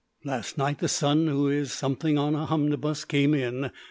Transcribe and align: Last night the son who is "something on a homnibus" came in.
Last 0.23 0.57
night 0.57 0.79
the 0.79 0.87
son 0.87 1.27
who 1.27 1.47
is 1.47 1.71
"something 1.71 2.17
on 2.17 2.33
a 2.33 2.47
homnibus" 2.47 3.07
came 3.07 3.35
in. 3.35 3.69